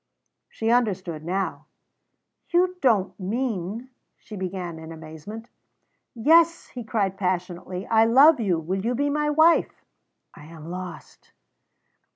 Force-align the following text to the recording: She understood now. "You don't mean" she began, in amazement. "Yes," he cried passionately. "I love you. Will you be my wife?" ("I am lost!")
She 0.49 0.71
understood 0.71 1.23
now. 1.23 1.67
"You 2.49 2.75
don't 2.81 3.19
mean" 3.19 3.91
she 4.17 4.35
began, 4.35 4.79
in 4.79 4.91
amazement. 4.91 5.47
"Yes," 6.15 6.69
he 6.69 6.83
cried 6.83 7.19
passionately. 7.19 7.85
"I 7.85 8.05
love 8.05 8.39
you. 8.39 8.57
Will 8.57 8.83
you 8.83 8.95
be 8.95 9.11
my 9.11 9.29
wife?" 9.29 9.85
("I 10.33 10.45
am 10.45 10.71
lost!") 10.71 11.33